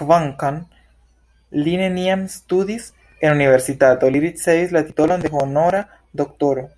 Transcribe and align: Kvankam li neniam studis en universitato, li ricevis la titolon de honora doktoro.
Kvankam 0.00 0.60
li 1.66 1.76
neniam 1.82 2.24
studis 2.38 2.88
en 3.04 3.38
universitato, 3.40 4.12
li 4.16 4.26
ricevis 4.30 4.76
la 4.78 4.86
titolon 4.92 5.28
de 5.28 5.36
honora 5.40 5.86
doktoro. 6.24 6.70